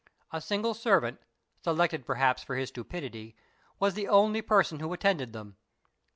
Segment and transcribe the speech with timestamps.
[0.33, 1.19] A single servant,
[1.63, 3.35] selected perhaps for his stupidity,
[3.79, 5.57] was the only person who attended them.